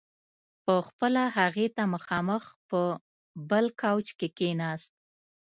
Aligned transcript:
په 0.65 0.73
خپله 0.87 1.23
هغې 1.37 1.67
ته 1.75 1.83
مخامخ 1.93 2.43
په 2.69 2.81
بل 3.49 3.65
کاوچ 3.81 4.07
کې 4.19 4.27
کښېناست. 4.37 4.91